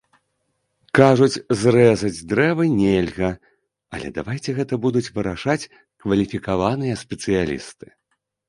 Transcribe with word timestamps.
Кажуць, 0.99 1.41
зрэзаць 1.63 2.25
дрэвы 2.31 2.65
нельга, 2.79 3.29
але 3.97 4.07
давайце 4.17 4.57
гэта 4.61 4.73
будуць 4.87 5.11
вырашаць 5.19 5.69
кваліфікаваныя 6.01 6.95
спецыялісты. 7.05 7.85